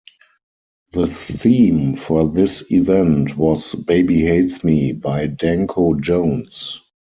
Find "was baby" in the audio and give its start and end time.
3.37-4.21